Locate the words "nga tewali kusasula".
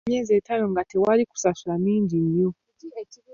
0.71-1.75